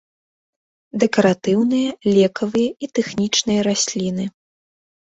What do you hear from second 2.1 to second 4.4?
лекавыя і тэхнічныя расліны.